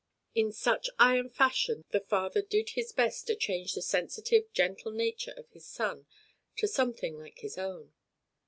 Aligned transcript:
In 0.33 0.51
such 0.51 0.89
iron 0.97 1.29
fashion 1.29 1.85
the 1.91 1.99
father 1.99 2.41
did 2.41 2.69
his 2.71 2.91
best 2.91 3.27
to 3.27 3.35
change 3.35 3.75
the 3.75 3.83
sensitive, 3.83 4.51
gentle 4.51 4.91
nature 4.91 5.35
of 5.37 5.47
his 5.51 5.67
son 5.67 6.07
to 6.55 6.67
something 6.67 7.19
like 7.19 7.37
his 7.37 7.55
own. 7.55 7.93